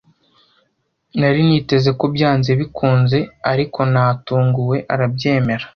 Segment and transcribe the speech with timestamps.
[1.19, 3.19] Nari niteze ko byanze bikunze,
[3.51, 5.65] ariko natunguwe arabyemera.